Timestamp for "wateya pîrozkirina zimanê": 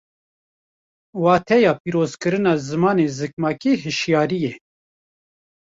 1.23-3.07